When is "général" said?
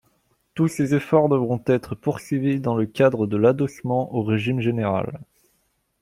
4.59-5.19